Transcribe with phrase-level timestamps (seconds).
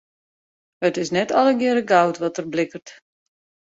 [0.81, 2.87] It is net allegearre goud wat der blikkert.